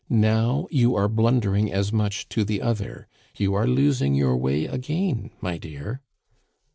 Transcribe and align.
Now 0.09 0.65
you 0.71 0.95
are 0.95 1.07
blundering 1.07 1.71
as 1.71 1.93
much 1.93 2.27
to 2.29 2.43
the 2.43 2.59
other 2.59 3.07
you 3.37 3.53
are 3.53 3.67
losing 3.67 4.15
your 4.15 4.35
way 4.35 4.65
again, 4.65 5.29
my 5.41 5.59
dear." 5.59 6.01